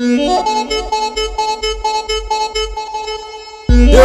[0.00, 0.06] Eu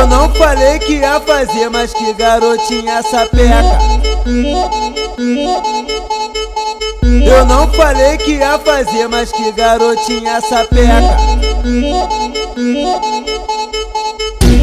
[0.08, 3.78] não falei que ia fazer, mas que garotinha sapeca.
[7.24, 11.16] Eu não falei que ia fazer, mas que garotinha sapeca.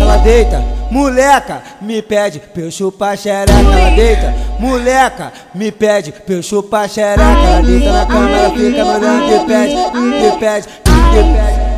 [0.01, 3.53] Ela deita, moleca, me pede pra eu chupar xereca.
[3.97, 7.63] Deita, moleca, me pede pra eu chupar xereca.
[7.65, 11.71] Deita na cama, ela fica me olhando e pede, me pede, me pede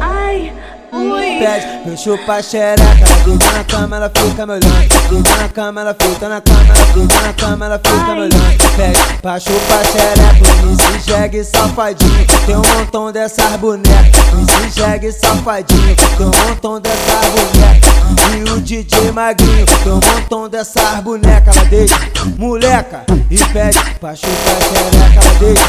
[0.93, 5.81] pede pra eu chupar xereca Deita na cama, ela fica me olhando Deita na cama,
[5.81, 10.53] ela fica na cama Deita na cama, ela fica me olhando Pede pra chupar xereca
[10.65, 17.27] Me jegue safadinho Tem um montão dessas bonecas Me jegue safadinho Tem um montão dessas
[17.31, 17.93] bonecas
[18.37, 21.97] E o DJ magrinho Tem um montão dessas bonecas Ela deixa
[22.39, 25.62] moleca E pede pra chupar xereca Ela deixa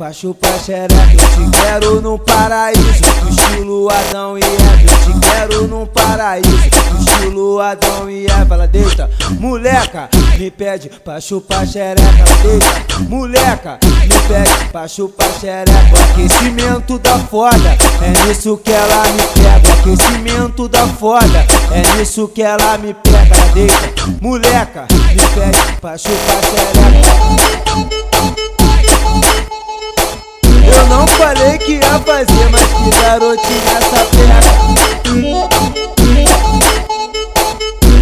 [0.00, 3.04] pra chupar xereca Eu te quero no paraíso.
[3.28, 6.56] Estilo Adão e Eva Eu te quero num paraíso.
[6.98, 14.18] Estilo Adão e Eva Ela deita, moleca Me pede pra chupar xereca deita, moleca Me
[14.26, 15.70] pede pra chupar xereca.
[16.12, 19.70] Aquecimento da foda É nisso que ela me pega.
[19.80, 23.36] Aquecimento da foda É nisso que ela me pega.
[23.52, 23.92] Deita,
[24.22, 26.70] moleca Me pede pra chupar xereca
[30.90, 34.60] não falei que ia fazer, mas que garotinha sapeca.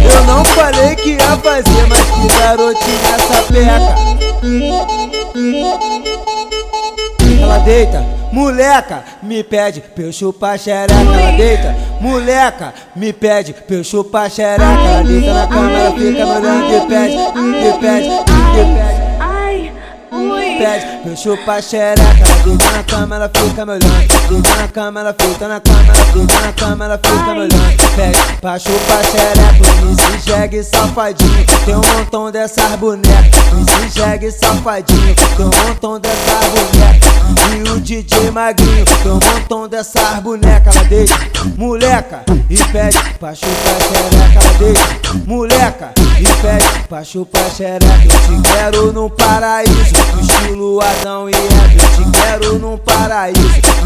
[0.03, 3.95] Eu não falei que ia fazer, mas que garotinha sapeca.
[7.41, 10.93] Ela deita, moleca, me pede pra eu chupar xereca.
[10.93, 14.63] Ela deita, moleca, me pede pra eu chupar xereca.
[14.63, 18.38] Ela deita na cama, ela fica me olhando e pede, e pede, e pede
[20.59, 24.99] pede pra eu chupar xereca Deita na cama, ela fica me olhando Deita na cama,
[24.99, 29.69] ela fica na cama Deita na cama, ela fica me olhando Pede pra chupar xereca
[29.85, 31.45] Me se safadinho.
[31.65, 35.15] Tem um montão dessas bonecas Me se safadinho.
[35.15, 37.09] Tem um montão dessas bonecas
[37.55, 38.85] E o DJ magrinho.
[38.85, 41.15] Tem um montão dessas bonecas Ela deixa
[41.57, 47.85] moleca E pede pra chupar xereca Ela deixa moleca E pede pra chupar xereca.
[48.03, 50.08] Eu te quero no paraíso
[50.59, 53.39] estilo Adão e Eva Eu te quero num paraíso.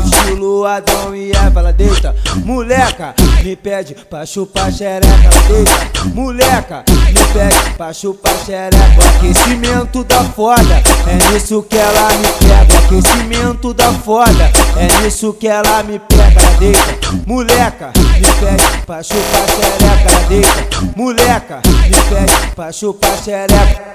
[0.03, 3.13] Estilo Adão e Eva Ela deita, moleca
[3.43, 10.23] Me pede pra chupar xereca deita, moleca Me pede pra chupar xereca O aquecimento da
[10.23, 10.81] foda.
[11.07, 14.51] É nisso que ela me pega O aquecimento da foda.
[14.75, 21.61] É nisso que ela me pega deita, moleca Me pede pra chupar xereca deita, moleca
[21.83, 23.93] Me pede pra chupar xereca